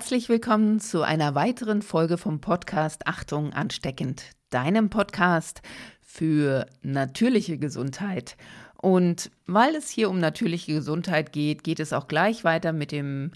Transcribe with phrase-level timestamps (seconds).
[0.00, 5.60] Herzlich willkommen zu einer weiteren Folge vom Podcast Achtung ansteckend, deinem Podcast
[6.00, 8.38] für natürliche Gesundheit.
[8.80, 13.32] Und weil es hier um natürliche Gesundheit geht, geht es auch gleich weiter mit dem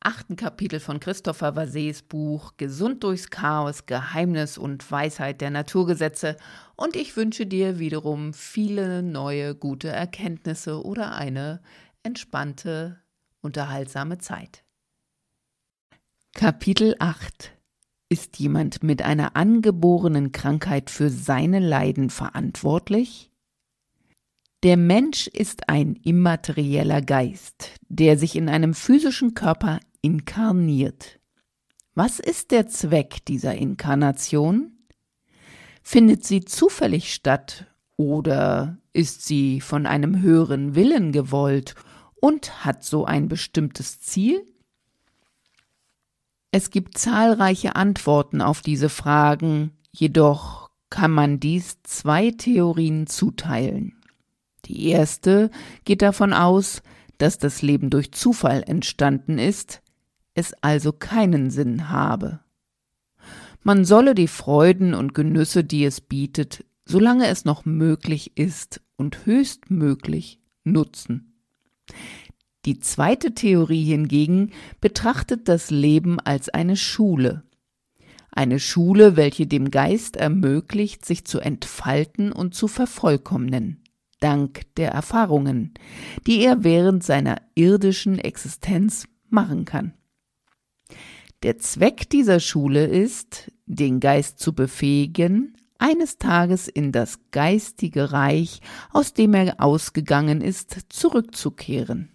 [0.00, 6.36] achten Kapitel von Christopher Vasets Buch Gesund durchs Chaos, Geheimnis und Weisheit der Naturgesetze.
[6.74, 11.62] Und ich wünsche dir wiederum viele neue gute Erkenntnisse oder eine
[12.02, 12.98] entspannte,
[13.40, 14.64] unterhaltsame Zeit.
[16.34, 17.52] Kapitel 8
[18.08, 23.32] Ist jemand mit einer angeborenen Krankheit für seine Leiden verantwortlich?
[24.62, 31.18] Der Mensch ist ein immaterieller Geist, der sich in einem physischen Körper inkarniert.
[31.94, 34.78] Was ist der Zweck dieser Inkarnation?
[35.82, 37.66] Findet sie zufällig statt
[37.96, 41.74] oder ist sie von einem höheren Willen gewollt
[42.20, 44.46] und hat so ein bestimmtes Ziel?
[46.58, 53.94] Es gibt zahlreiche Antworten auf diese Fragen, jedoch kann man dies zwei Theorien zuteilen.
[54.64, 55.52] Die erste
[55.84, 56.82] geht davon aus,
[57.16, 59.82] dass das Leben durch Zufall entstanden ist,
[60.34, 62.40] es also keinen Sinn habe.
[63.62, 69.26] Man solle die Freuden und Genüsse, die es bietet, solange es noch möglich ist und
[69.26, 71.40] höchstmöglich nutzen.
[72.68, 74.50] Die zweite Theorie hingegen
[74.82, 77.44] betrachtet das Leben als eine Schule.
[78.30, 83.82] Eine Schule, welche dem Geist ermöglicht, sich zu entfalten und zu vervollkommnen,
[84.20, 85.72] dank der Erfahrungen,
[86.26, 89.94] die er während seiner irdischen Existenz machen kann.
[91.42, 98.60] Der Zweck dieser Schule ist, den Geist zu befähigen, eines Tages in das geistige Reich,
[98.92, 102.10] aus dem er ausgegangen ist, zurückzukehren.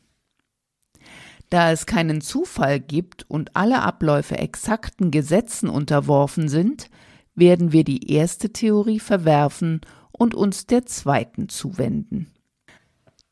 [1.53, 6.90] Da es keinen Zufall gibt und alle Abläufe exakten Gesetzen unterworfen sind,
[7.36, 9.81] werden wir die erste Theorie verwerfen
[10.12, 12.31] und uns der zweiten zuwenden.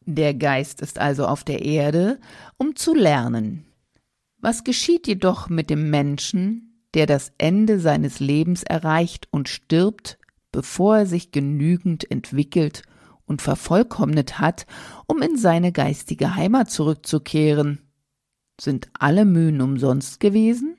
[0.06, 2.20] Der Geist ist also auf der Erde,
[2.58, 3.66] um zu lernen.
[4.38, 10.20] Was geschieht jedoch mit dem Menschen, der das Ende seines Lebens erreicht und stirbt,
[10.52, 12.84] bevor er sich genügend entwickelt
[13.26, 14.68] und vervollkommnet hat,
[15.08, 17.88] um in seine geistige Heimat zurückzukehren?
[18.62, 20.78] Sind alle Mühen umsonst gewesen?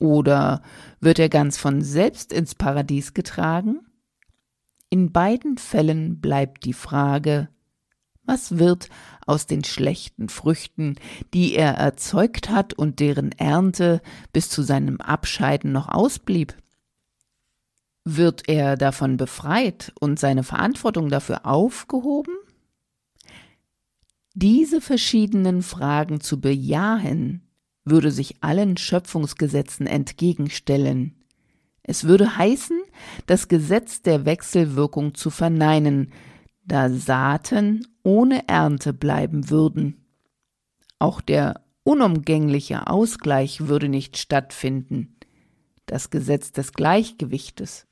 [0.00, 0.62] Oder
[0.98, 3.86] wird er ganz von selbst ins Paradies getragen?
[4.90, 7.50] In beiden Fällen bleibt die Frage,
[8.24, 8.88] was wird
[9.26, 10.96] aus den schlechten Früchten,
[11.34, 16.56] die er erzeugt hat und deren Ernte bis zu seinem Abscheiden noch ausblieb?
[18.02, 22.34] Wird er davon befreit und seine Verantwortung dafür aufgehoben?
[24.40, 27.42] Diese verschiedenen Fragen zu bejahen,
[27.84, 31.24] würde sich allen Schöpfungsgesetzen entgegenstellen.
[31.82, 32.80] Es würde heißen,
[33.26, 36.12] das Gesetz der Wechselwirkung zu verneinen,
[36.62, 40.06] da Saaten ohne Ernte bleiben würden.
[41.00, 45.16] Auch der unumgängliche Ausgleich würde nicht stattfinden,
[45.84, 47.88] das Gesetz des Gleichgewichtes.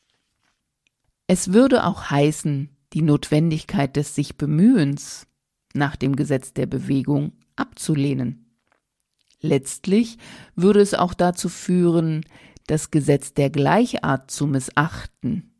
[1.27, 5.27] Es würde auch heißen, die Notwendigkeit des sich Bemühens,
[5.77, 8.47] nach dem Gesetz der Bewegung abzulehnen.
[9.41, 10.19] Letztlich
[10.55, 12.25] würde es auch dazu führen,
[12.67, 15.53] das Gesetz der Gleichart zu missachten,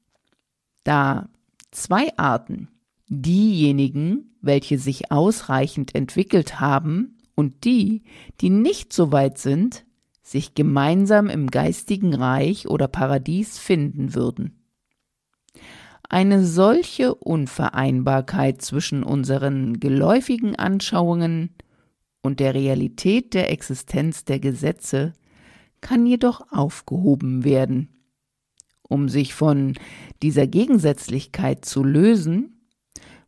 [0.83, 1.29] da
[1.71, 2.69] zwei Arten,
[3.09, 8.03] diejenigen, welche sich ausreichend entwickelt haben, und die,
[8.41, 9.85] die nicht so weit sind,
[10.23, 14.66] sich gemeinsam im geistigen Reich oder Paradies finden würden.
[16.09, 21.51] Eine solche Unvereinbarkeit zwischen unseren geläufigen Anschauungen
[22.23, 25.15] und der Realität der Existenz der Gesetze
[25.81, 27.89] kann jedoch aufgehoben werden.
[28.83, 29.75] Um sich von
[30.23, 32.69] dieser Gegensätzlichkeit zu lösen,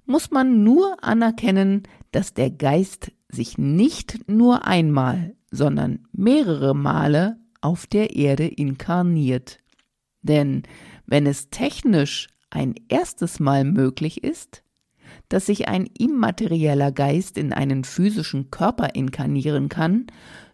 [0.07, 1.83] muss man nur anerkennen,
[2.13, 9.59] dass der Geist sich nicht nur einmal, sondern mehrere Male auf der Erde inkarniert.
[10.23, 10.63] Denn
[11.07, 14.63] wenn es technisch ein erstes Mal möglich ist,
[15.29, 20.07] dass sich ein immaterieller Geist in einen physischen Körper inkarnieren kann,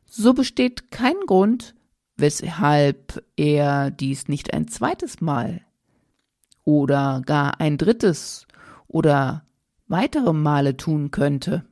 [0.05, 1.75] so besteht kein Grund,
[2.17, 5.63] weshalb er dies nicht ein zweites Mal
[6.65, 8.47] oder gar ein drittes
[8.87, 9.45] oder
[9.87, 11.65] weitere Male tun könnte.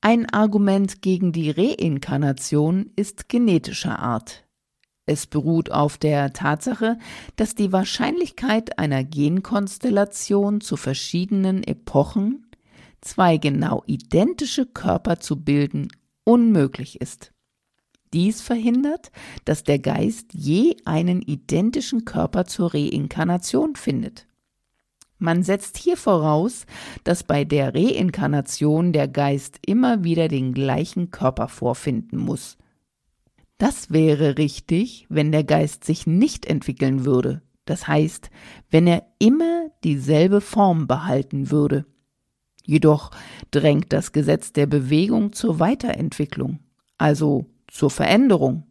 [0.00, 4.44] Ein Argument gegen die Reinkarnation ist genetischer Art.
[5.08, 6.98] Es beruht auf der Tatsache,
[7.36, 12.46] dass die Wahrscheinlichkeit einer Genkonstellation zu verschiedenen Epochen
[13.00, 15.88] zwei genau identische Körper zu bilden
[16.24, 17.32] unmöglich ist.
[18.12, 19.10] Dies verhindert,
[19.46, 24.26] dass der Geist je einen identischen Körper zur Reinkarnation findet.
[25.18, 26.66] Man setzt hier voraus,
[27.04, 32.58] dass bei der Reinkarnation der Geist immer wieder den gleichen Körper vorfinden muss.
[33.58, 38.30] Das wäre richtig, wenn der Geist sich nicht entwickeln würde, das heißt,
[38.70, 41.84] wenn er immer dieselbe Form behalten würde.
[42.64, 43.10] Jedoch
[43.50, 46.60] drängt das Gesetz der Bewegung zur Weiterentwicklung,
[46.98, 48.64] also zur Veränderung.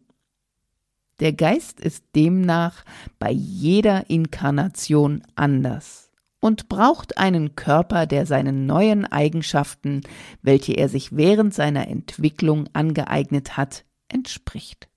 [1.20, 2.84] Der Geist ist demnach
[3.18, 10.02] bei jeder Inkarnation anders und braucht einen Körper, der seinen neuen Eigenschaften,
[10.42, 14.88] welche er sich während seiner Entwicklung angeeignet hat, entspricht.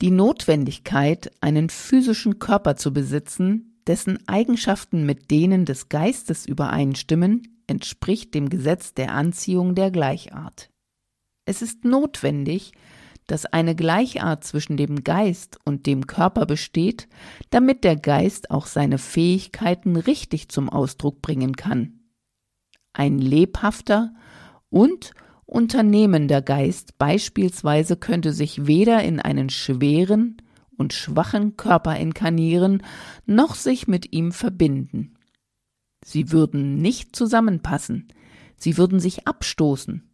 [0.00, 8.34] Die Notwendigkeit, einen physischen Körper zu besitzen, dessen Eigenschaften mit denen des Geistes übereinstimmen, entspricht
[8.34, 10.70] dem Gesetz der Anziehung der Gleichart.
[11.44, 12.72] Es ist notwendig,
[13.26, 17.08] dass eine Gleichart zwischen dem Geist und dem Körper besteht,
[17.50, 22.00] damit der Geist auch seine Fähigkeiten richtig zum Ausdruck bringen kann.
[22.92, 24.12] Ein lebhafter
[24.68, 25.12] und
[25.52, 30.38] unternehmender Geist beispielsweise könnte sich weder in einen schweren
[30.76, 32.82] und schwachen Körper inkarnieren,
[33.26, 35.14] noch sich mit ihm verbinden.
[36.04, 38.08] Sie würden nicht zusammenpassen,
[38.56, 40.10] sie würden sich abstoßen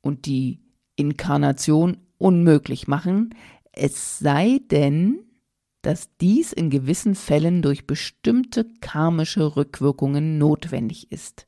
[0.00, 0.60] und die
[0.96, 3.34] Inkarnation unmöglich machen,
[3.72, 5.20] es sei denn,
[5.80, 11.46] dass dies in gewissen Fällen durch bestimmte karmische Rückwirkungen notwendig ist.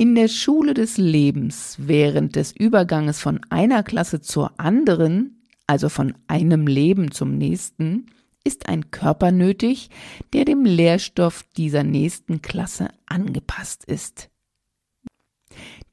[0.00, 6.14] In der Schule des Lebens während des Überganges von einer Klasse zur anderen, also von
[6.28, 8.06] einem Leben zum nächsten,
[8.44, 9.90] ist ein Körper nötig,
[10.32, 14.30] der dem Lehrstoff dieser nächsten Klasse angepasst ist.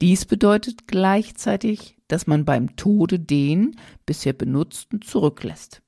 [0.02, 3.76] Dies bedeutet gleichzeitig, dass man beim Tode den
[4.06, 5.82] bisher benutzten zurücklässt.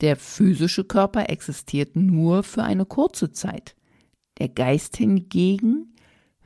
[0.00, 3.76] Der physische Körper existiert nur für eine kurze Zeit.
[4.38, 5.92] Der Geist hingegen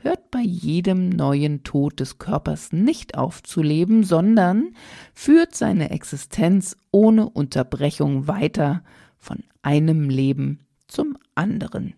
[0.03, 4.75] hört bei jedem neuen Tod des Körpers nicht auf zu leben, sondern
[5.15, 8.83] führt seine Existenz ohne Unterbrechung weiter
[9.19, 11.95] von einem Leben zum anderen.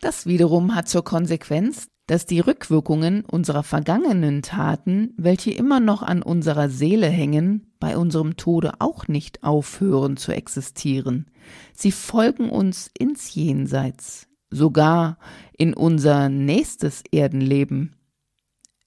[0.00, 6.22] Das wiederum hat zur Konsequenz, dass die Rückwirkungen unserer vergangenen Taten, welche immer noch an
[6.22, 11.26] unserer Seele hängen, bei unserem Tode auch nicht aufhören zu existieren.
[11.74, 15.18] Sie folgen uns ins Jenseits, sogar
[15.56, 17.96] in unser nächstes Erdenleben.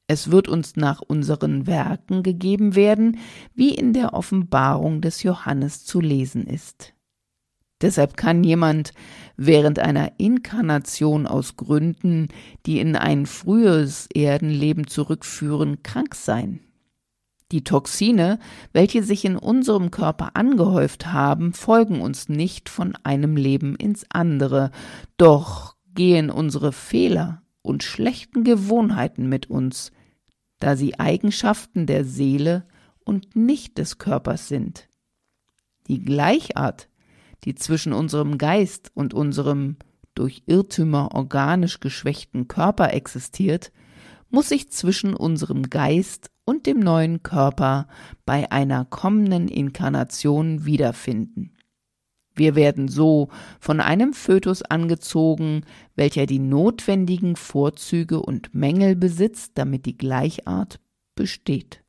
[0.08, 3.20] Es wird uns nach unseren Werken gegeben werden,
[3.54, 6.94] wie in der Offenbarung des Johannes zu lesen ist.
[7.82, 8.94] Deshalb kann jemand
[9.38, 12.28] während einer Inkarnation aus Gründen,
[12.66, 16.60] die in ein frühes Erdenleben zurückführen, krank sein.
[17.52, 18.40] Die Toxine,
[18.74, 24.72] welche sich in unserem Körper angehäuft haben, folgen uns nicht von einem Leben ins andere,
[25.18, 29.92] doch gehen unsere Fehler und schlechten Gewohnheiten mit uns,
[30.60, 32.66] da sie Eigenschaften der Seele
[33.04, 34.88] und nicht des Körpers sind.
[35.88, 36.88] Die Gleichart
[37.44, 39.78] die zwischen unserem Geist und unserem
[40.14, 43.72] durch Irrtümer organisch geschwächten Körper existiert,
[44.30, 47.88] muss sich zwischen unserem Geist und dem neuen Körper
[48.26, 51.54] bei einer kommenden Inkarnation wiederfinden.
[52.36, 53.30] Wir werden so
[53.62, 55.62] von einem Fötus angezogen,
[55.96, 60.82] welcher die notwendigen Vorzüge und Mängel besitzt, damit die Gleichart
[61.16, 61.86] besteht.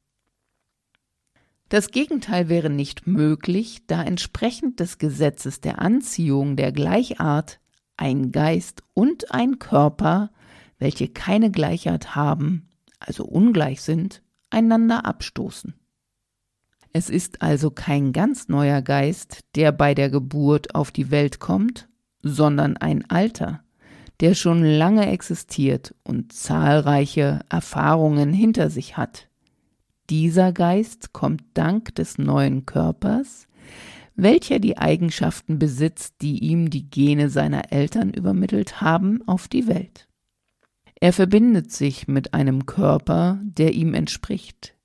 [1.68, 7.58] Das Gegenteil wäre nicht möglich, da entsprechend des Gesetzes der Anziehung der Gleichart
[7.96, 10.30] ein Geist und ein Körper,
[10.78, 12.68] welche keine Gleichart haben,
[13.00, 14.21] also ungleich sind,
[14.52, 15.74] einander abstoßen.
[16.92, 21.88] Es ist also kein ganz neuer Geist, der bei der Geburt auf die Welt kommt,
[22.22, 23.64] sondern ein alter,
[24.20, 29.28] der schon lange existiert und zahlreiche Erfahrungen hinter sich hat.
[30.10, 33.46] Dieser Geist kommt dank des neuen Körpers,
[34.14, 40.08] welcher die Eigenschaften besitzt, die ihm die Gene seiner Eltern übermittelt haben, auf die Welt.
[41.02, 44.76] Er verbindet sich mit einem Körper, der ihm entspricht,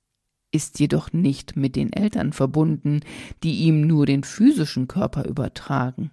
[0.50, 3.02] ist jedoch nicht mit den Eltern verbunden,
[3.44, 6.10] die ihm nur den physischen Körper übertragen.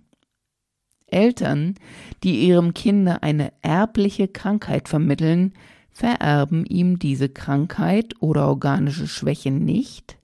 [1.07, 1.73] Eltern,
[2.21, 5.53] die ihrem Kinde eine erbliche Krankheit vermitteln,
[5.89, 10.19] vererben ihm diese Krankheit oder organische Schwäche nicht,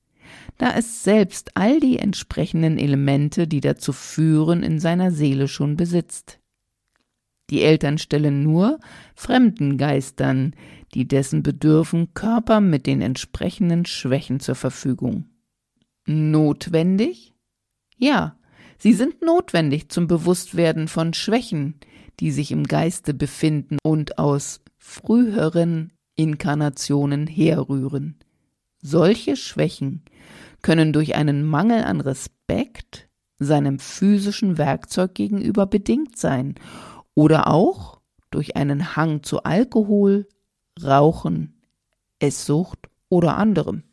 [0.59, 6.40] da es selbst all die entsprechenden Elemente, die dazu führen, in seiner Seele schon besitzt.
[7.51, 8.79] Die Eltern stellen nur
[9.13, 10.55] fremden Geistern,
[10.93, 15.25] die dessen bedürfen, Körper mit den entsprechenden Schwächen zur Verfügung.
[16.07, 17.33] Notwendig?
[17.97, 18.37] Ja,
[18.77, 21.75] sie sind notwendig zum Bewusstwerden von Schwächen,
[22.21, 28.17] die sich im Geiste befinden und aus früheren Inkarnationen herrühren.
[28.81, 30.03] Solche Schwächen
[30.61, 36.55] können durch einen Mangel an Respekt seinem physischen Werkzeug gegenüber bedingt sein
[37.15, 40.27] oder auch durch einen Hang zu Alkohol,
[40.81, 41.61] Rauchen,
[42.19, 43.83] Esssucht oder anderem.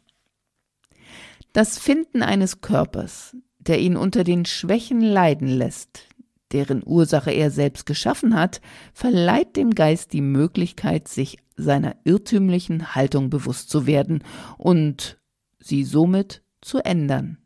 [1.52, 6.06] Das Finden eines Körpers, der ihn unter den Schwächen leiden lässt,
[6.52, 8.60] deren Ursache er selbst geschaffen hat,
[8.92, 14.22] verleiht dem Geist die Möglichkeit, sich seiner irrtümlichen Haltung bewusst zu werden
[14.56, 15.18] und
[15.58, 17.38] sie somit zu ändern.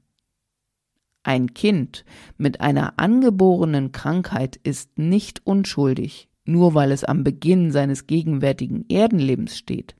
[1.25, 2.05] Ein Kind
[2.37, 9.57] mit einer angeborenen Krankheit ist nicht unschuldig, nur weil es am Beginn seines gegenwärtigen Erdenlebens
[9.57, 9.95] steht.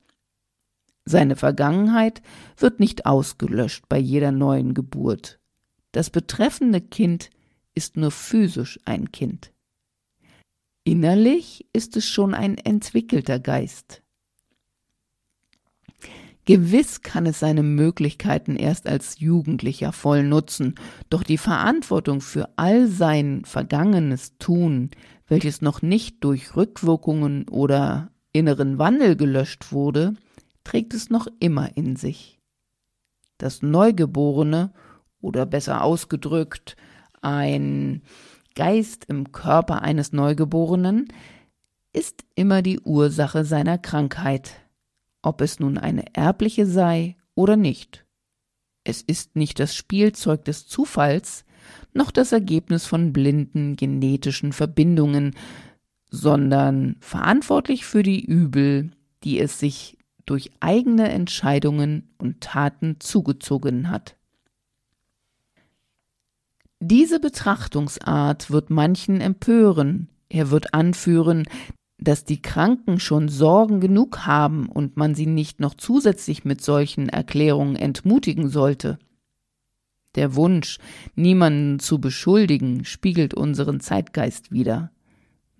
[1.05, 2.23] Seine Vergangenheit
[2.57, 5.41] wird nicht ausgelöscht bei jeder neuen Geburt.
[5.93, 7.31] Das betreffende Kind
[7.75, 9.53] ist nur physisch ein Kind.
[10.85, 14.02] Innerlich ist es schon ein entwickelter Geist.
[16.45, 20.75] Gewiss kann es seine Möglichkeiten erst als Jugendlicher voll nutzen,
[21.09, 24.91] doch die Verantwortung für all sein vergangenes Tun,
[25.29, 30.15] welches noch nicht durch Rückwirkungen oder inneren Wandel gelöscht wurde,
[30.65, 32.41] trägt es noch immer in sich.
[33.39, 34.73] Das Neugeborene,
[35.21, 36.77] oder besser ausgedrückt,
[37.21, 38.03] ein
[38.57, 41.09] Geist im Körper eines Neugeborenen,
[41.93, 44.62] ist immer die Ursache seiner Krankheit,
[45.23, 48.05] ob es nun eine erbliche sei oder nicht.
[48.85, 51.45] Es ist nicht das Spielzeug des Zufalls,
[51.95, 55.37] noch das Ergebnis von blinden genetischen Verbindungen,
[56.11, 58.91] sondern verantwortlich für die Übel,
[59.25, 64.17] die es sich durch eigene Entscheidungen und Taten zugezogen hat.
[66.81, 71.45] Diese Betrachtungsart wird manchen empören, er wird anführen,
[72.05, 77.09] dass die Kranken schon Sorgen genug haben und man sie nicht noch zusätzlich mit solchen
[77.09, 78.99] Erklärungen entmutigen sollte.
[80.15, 80.79] Der Wunsch,
[81.15, 84.91] niemanden zu beschuldigen, spiegelt unseren Zeitgeist wider.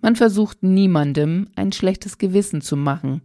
[0.01, 3.21] Man versucht niemandem ein schlechtes Gewissen zu machen,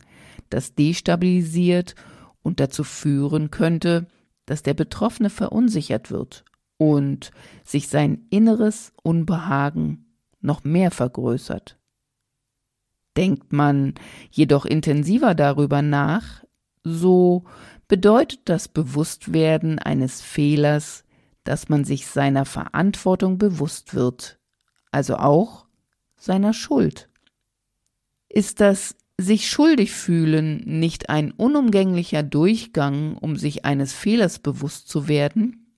[0.49, 1.95] das destabilisiert
[2.43, 4.07] und dazu führen könnte,
[4.47, 6.45] dass der Betroffene verunsichert wird
[6.79, 7.33] und
[7.65, 10.07] sich sein inneres Unbehagen
[10.41, 11.78] noch mehr vergrößert.
[13.19, 13.95] Denkt man
[14.31, 16.45] jedoch intensiver darüber nach,
[16.85, 17.43] so
[17.89, 21.03] bedeutet das Bewusstwerden eines Fehlers,
[21.43, 24.39] dass man sich seiner Verantwortung bewusst wird,
[24.93, 25.67] also auch
[26.17, 27.11] seiner Schuld.
[28.29, 35.09] Ist das sich schuldig fühlen nicht ein unumgänglicher Durchgang, um sich eines Fehlers bewusst zu
[35.09, 35.75] werden?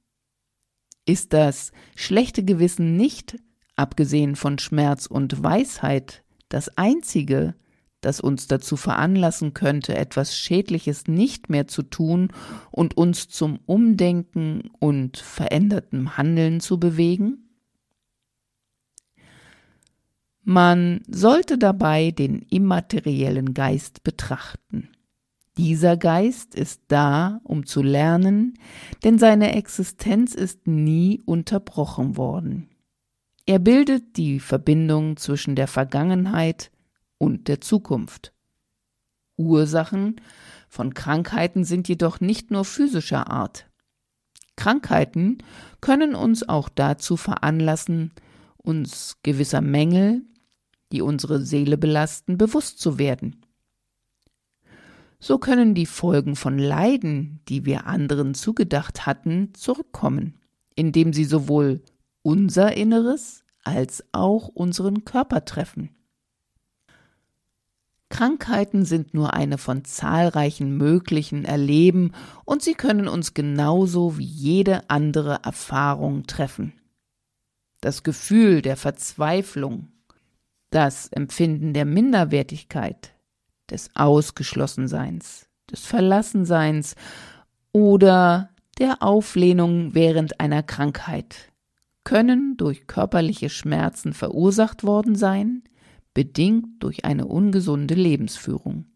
[1.06, 3.38] Ist das schlechte Gewissen nicht,
[3.76, 7.54] abgesehen von Schmerz und Weisheit, das Einzige,
[8.02, 12.32] das uns dazu veranlassen könnte, etwas Schädliches nicht mehr zu tun
[12.70, 17.50] und uns zum Umdenken und verändertem Handeln zu bewegen?
[20.42, 24.88] Man sollte dabei den immateriellen Geist betrachten.
[25.58, 28.54] Dieser Geist ist da, um zu lernen,
[29.04, 32.69] denn seine Existenz ist nie unterbrochen worden.
[33.50, 36.70] Er bildet die Verbindung zwischen der Vergangenheit
[37.18, 38.32] und der Zukunft.
[39.36, 40.20] Ursachen
[40.68, 43.68] von Krankheiten sind jedoch nicht nur physischer Art.
[44.54, 45.38] Krankheiten
[45.80, 48.12] können uns auch dazu veranlassen,
[48.56, 50.22] uns gewisser Mängel,
[50.92, 53.44] die unsere Seele belasten, bewusst zu werden.
[55.18, 60.38] So können die Folgen von Leiden, die wir anderen zugedacht hatten, zurückkommen,
[60.76, 61.82] indem sie sowohl
[62.22, 65.90] unser Inneres als auch unseren Körper treffen.
[68.10, 72.12] Krankheiten sind nur eine von zahlreichen möglichen Erleben
[72.44, 76.72] und sie können uns genauso wie jede andere Erfahrung treffen.
[77.80, 79.88] Das Gefühl der Verzweiflung,
[80.70, 83.14] das Empfinden der Minderwertigkeit,
[83.70, 86.96] des Ausgeschlossenseins, des Verlassenseins
[87.72, 91.49] oder der Auflehnung während einer Krankheit
[92.10, 95.62] können durch körperliche Schmerzen verursacht worden sein,
[96.12, 98.86] bedingt durch eine ungesunde Lebensführung.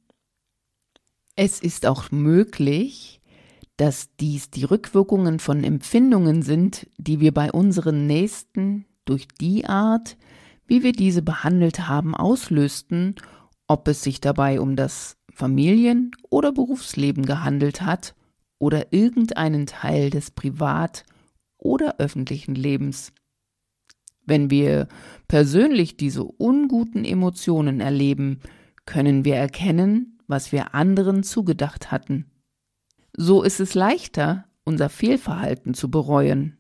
[1.36, 3.20] Es ist auch möglich,
[3.76, 10.16] dass dies die Rückwirkungen von Empfindungen sind, die wir bei unseren Nächsten durch die Art,
[10.66, 13.14] wie wir diese behandelt haben, auslösten,
[13.68, 18.16] ob es sich dabei um das Familien- oder Berufsleben gehandelt hat
[18.58, 21.04] oder irgendeinen Teil des Privat-
[21.64, 23.12] oder öffentlichen Lebens.
[24.24, 24.86] Wenn wir
[25.26, 28.38] persönlich diese unguten Emotionen erleben,
[28.86, 32.30] können wir erkennen, was wir anderen zugedacht hatten.
[33.16, 36.58] So ist es leichter, unser Fehlverhalten zu bereuen.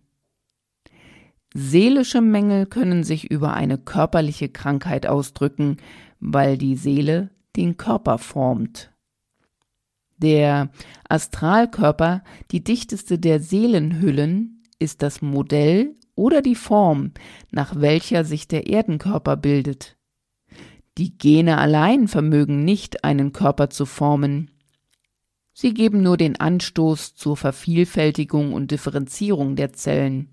[1.54, 5.76] Seelische Mängel können sich über eine körperliche Krankheit ausdrücken,
[6.20, 8.92] weil die Seele den Körper formt.
[10.16, 10.70] Der
[11.08, 14.53] Astralkörper, die dichteste der Seelenhüllen,
[14.84, 17.12] ist das Modell oder die Form,
[17.50, 19.96] nach welcher sich der Erdenkörper bildet.
[20.96, 24.52] Die Gene allein vermögen nicht, einen Körper zu formen.
[25.52, 30.30] Sie geben nur den Anstoß zur Vervielfältigung und Differenzierung der Zellen.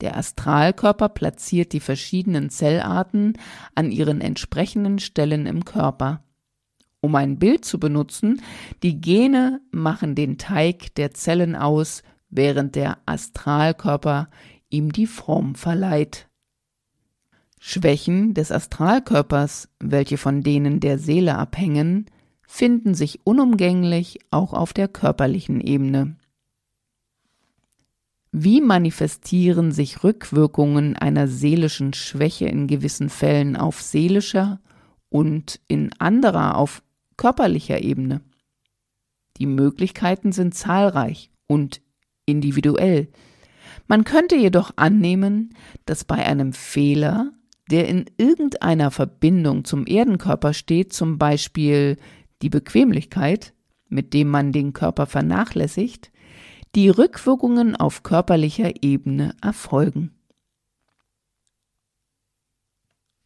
[0.00, 3.34] Der Astralkörper platziert die verschiedenen Zellarten
[3.74, 6.22] an ihren entsprechenden Stellen im Körper.
[7.00, 8.42] Um ein Bild zu benutzen,
[8.82, 14.28] die Gene machen den Teig der Zellen aus, während der Astralkörper
[14.68, 16.28] ihm die Form verleiht.
[17.58, 22.06] Schwächen des Astralkörpers, welche von denen der Seele abhängen,
[22.46, 26.16] finden sich unumgänglich auch auf der körperlichen Ebene.
[28.30, 34.60] Wie manifestieren sich Rückwirkungen einer seelischen Schwäche in gewissen Fällen auf seelischer
[35.08, 36.82] und in anderer auf
[37.16, 38.20] körperlicher Ebene?
[39.38, 41.80] Die Möglichkeiten sind zahlreich und
[42.26, 43.08] individuell.
[43.86, 45.54] Man könnte jedoch annehmen,
[45.84, 47.32] dass bei einem Fehler,
[47.70, 51.96] der in irgendeiner Verbindung zum Erdenkörper steht, zum Beispiel
[52.42, 53.54] die Bequemlichkeit,
[53.88, 56.10] mit dem man den Körper vernachlässigt,
[56.74, 60.12] die Rückwirkungen auf körperlicher Ebene erfolgen.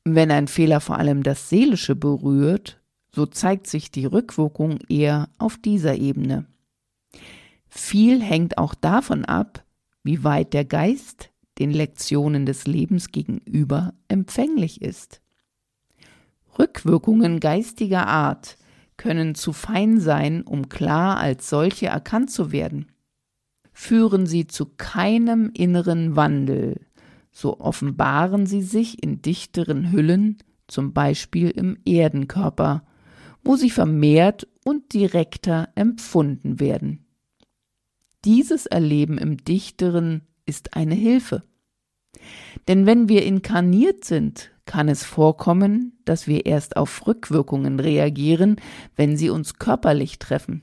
[0.04, 2.80] Wenn ein Fehler vor allem das Seelische berührt,
[3.12, 6.46] so zeigt sich die Rückwirkung eher auf dieser Ebene.
[7.70, 9.64] Viel hängt auch davon ab,
[10.02, 15.20] wie weit der Geist den Lektionen des Lebens gegenüber empfänglich ist.
[16.58, 18.58] Rückwirkungen geistiger Art
[18.96, 22.92] können zu fein sein, um klar als solche erkannt zu werden.
[23.72, 26.86] Führen sie zu keinem inneren Wandel,
[27.30, 32.84] so offenbaren sie sich in dichteren Hüllen, zum Beispiel im Erdenkörper,
[33.42, 37.06] wo sie vermehrt und direkter empfunden werden.
[38.24, 41.42] Dieses Erleben im Dichteren ist eine Hilfe.
[42.68, 48.56] Denn wenn wir inkarniert sind, kann es vorkommen, dass wir erst auf Rückwirkungen reagieren,
[48.94, 50.62] wenn sie uns körperlich treffen.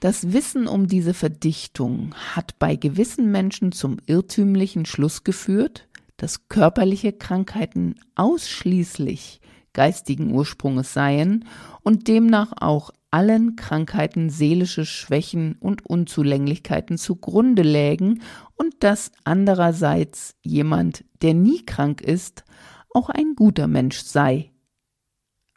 [0.00, 7.12] Das Wissen um diese Verdichtung hat bei gewissen Menschen zum irrtümlichen Schluss geführt, dass körperliche
[7.12, 9.40] Krankheiten ausschließlich
[9.72, 11.44] geistigen Ursprunges seien
[11.82, 18.22] und demnach auch allen Krankheiten seelische Schwächen und Unzulänglichkeiten zugrunde lägen
[18.56, 22.44] und dass andererseits jemand, der nie krank ist,
[22.92, 24.52] auch ein guter Mensch sei.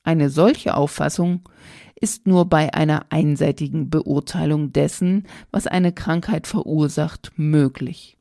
[0.04, 1.48] Eine solche Auffassung
[1.96, 8.18] ist nur bei einer einseitigen Beurteilung dessen, was eine Krankheit verursacht, möglich.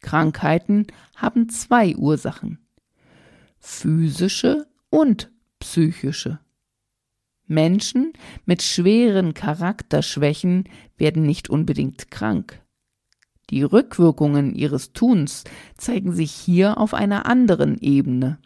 [0.00, 2.58] Krankheiten haben zwei Ursachen
[3.60, 6.40] physische und psychische.
[7.48, 8.12] Menschen
[8.44, 10.64] mit schweren Charakterschwächen
[10.96, 12.62] werden nicht unbedingt krank.
[13.50, 15.44] Die Rückwirkungen ihres Tuns
[15.76, 18.38] zeigen sich hier auf einer anderen Ebene.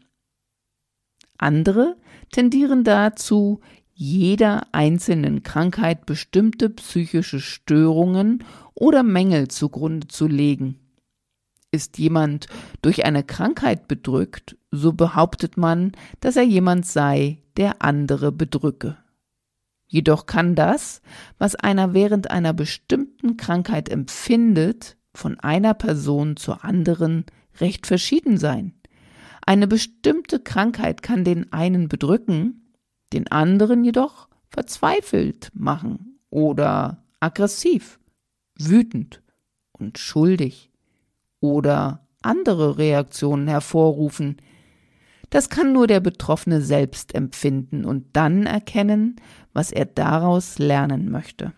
[1.38, 1.96] Andere
[2.30, 3.60] tendieren dazu,
[3.92, 10.81] jeder einzelnen Krankheit bestimmte psychische Störungen oder Mängel zugrunde zu legen.
[11.72, 12.48] Ist jemand
[12.82, 18.98] durch eine Krankheit bedrückt, so behauptet man, dass er jemand sei, der andere bedrücke.
[19.86, 21.00] Jedoch kann das,
[21.38, 27.24] was einer während einer bestimmten Krankheit empfindet, von einer Person zur anderen
[27.58, 28.74] recht verschieden sein.
[29.44, 32.74] Eine bestimmte Krankheit kann den einen bedrücken,
[33.12, 37.98] den anderen jedoch verzweifelt machen oder aggressiv,
[38.58, 39.22] wütend
[39.72, 40.71] und schuldig
[41.42, 44.38] oder andere Reaktionen hervorrufen,
[45.28, 49.16] das kann nur der Betroffene selbst empfinden und dann erkennen,
[49.54, 51.54] was er daraus lernen möchte.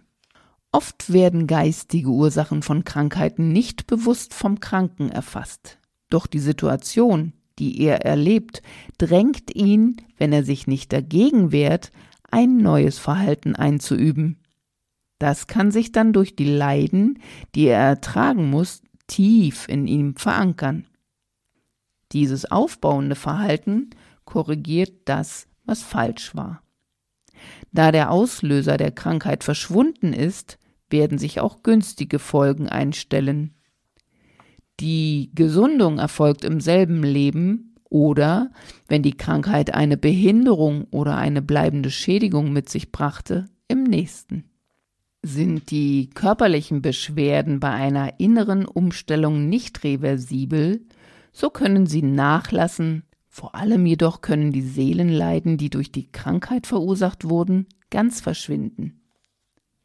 [0.70, 5.78] Oft werden geistige Ursachen von Krankheiten nicht bewusst vom Kranken erfasst.
[6.08, 8.62] Doch die Situation, die er erlebt,
[8.98, 11.90] drängt ihn, wenn er sich nicht dagegen wehrt,
[12.30, 14.38] ein neues Verhalten einzuüben.
[15.18, 17.18] Das kann sich dann durch die Leiden,
[17.56, 20.86] die er ertragen muss, tief in ihm verankern.
[22.12, 23.90] Dieses aufbauende Verhalten
[24.24, 26.62] korrigiert das, was falsch war.
[27.72, 30.58] Da der Auslöser der Krankheit verschwunden ist,
[30.90, 33.54] werden sich auch günstige Folgen einstellen.
[34.80, 38.50] Die Gesundung erfolgt im selben Leben oder,
[38.88, 44.44] wenn die Krankheit eine Behinderung oder eine bleibende Schädigung mit sich brachte, im nächsten.
[45.26, 50.82] Sind die körperlichen Beschwerden bei einer inneren Umstellung nicht reversibel,
[51.32, 57.26] so können sie nachlassen, vor allem jedoch können die Seelenleiden, die durch die Krankheit verursacht
[57.26, 59.00] wurden, ganz verschwinden.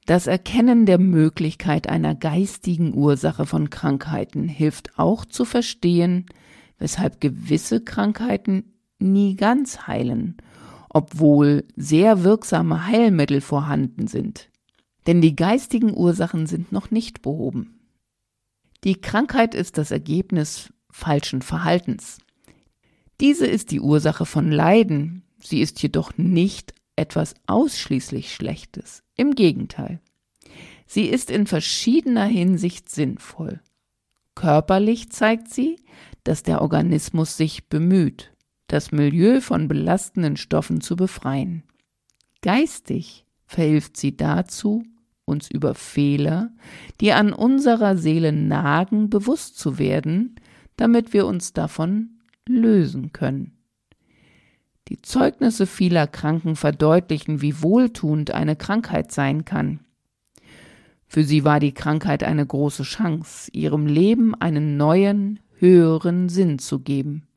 [0.05, 6.25] Das Erkennen der Möglichkeit einer geistigen Ursache von Krankheiten hilft auch zu verstehen,
[6.79, 10.35] weshalb gewisse Krankheiten nie ganz heilen,
[10.89, 14.49] obwohl sehr wirksame Heilmittel vorhanden sind
[15.09, 17.79] denn die geistigen Ursachen sind noch nicht behoben.
[18.83, 22.19] Die Krankheit ist das Ergebnis falschen Verhaltens.
[23.19, 29.99] Diese ist die Ursache von Leiden, sie ist jedoch nicht etwas ausschließlich Schlechtes, im Gegenteil.
[30.85, 33.61] Sie ist in verschiedener Hinsicht sinnvoll.
[34.35, 35.77] Körperlich zeigt sie,
[36.23, 38.31] dass der Organismus sich bemüht,
[38.67, 41.63] das Milieu von belastenden Stoffen zu befreien.
[42.43, 44.83] Geistig verhilft sie dazu,
[45.29, 46.51] uns über Fehler,
[46.99, 50.35] die an unserer Seele nagen, bewusst zu werden,
[50.75, 53.53] damit wir uns davon lösen können.
[54.89, 59.81] Die Zeugnisse vieler Kranken verdeutlichen, wie wohltuend eine Krankheit sein kann.
[61.07, 66.79] Für sie war die Krankheit eine große Chance, ihrem Leben einen neuen, höheren Sinn zu
[66.79, 67.27] geben.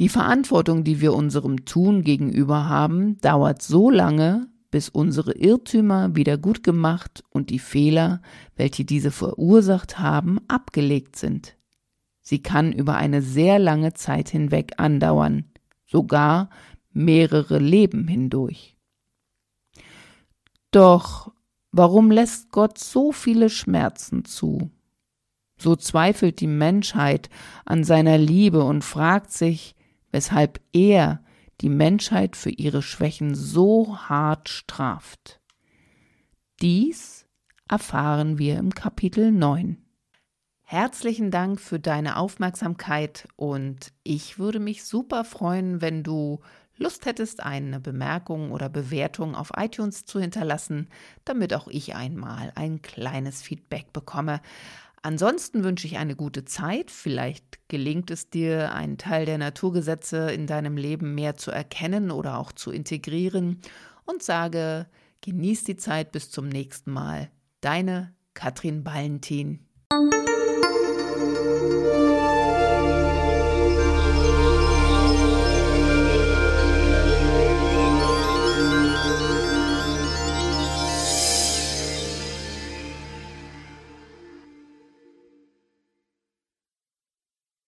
[0.00, 6.36] Die Verantwortung, die wir unserem Tun gegenüber haben, dauert so lange, bis unsere Irrtümer wieder
[6.36, 8.20] gut gemacht und die Fehler,
[8.56, 11.56] welche diese verursacht haben, abgelegt sind.
[12.22, 15.44] Sie kann über eine sehr lange Zeit hinweg andauern,
[15.86, 16.50] sogar
[16.90, 18.76] mehrere Leben hindurch.
[20.72, 21.30] Doch
[21.70, 24.72] warum lässt Gott so viele Schmerzen zu?
[25.56, 27.30] So zweifelt die Menschheit
[27.64, 29.76] an seiner Liebe und fragt sich,
[30.10, 31.22] weshalb er
[31.60, 35.40] die Menschheit für ihre Schwächen so hart straft.
[36.60, 37.26] Dies
[37.68, 39.78] erfahren wir im Kapitel 9.
[40.62, 46.40] Herzlichen Dank für deine Aufmerksamkeit und ich würde mich super freuen, wenn du
[46.76, 50.88] Lust hättest, eine Bemerkung oder Bewertung auf iTunes zu hinterlassen,
[51.24, 54.40] damit auch ich einmal ein kleines Feedback bekomme.
[55.04, 56.90] Ansonsten wünsche ich eine gute Zeit.
[56.90, 62.38] Vielleicht gelingt es dir, einen Teil der Naturgesetze in deinem Leben mehr zu erkennen oder
[62.38, 63.60] auch zu integrieren
[64.06, 64.86] und sage,
[65.20, 67.30] genieß die Zeit bis zum nächsten Mal.
[67.60, 69.66] Deine Katrin Ballentin.